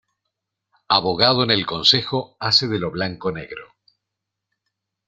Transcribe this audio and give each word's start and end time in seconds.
Abogado 0.87 1.43
en 1.43 1.51
el 1.51 1.67
concejo 1.67 2.35
hace 2.39 2.67
de 2.67 2.79
lo 2.79 2.89
blanco 2.89 3.31
negro. 3.31 3.67